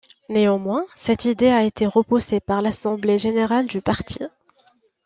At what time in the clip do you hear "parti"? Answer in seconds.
3.83-4.17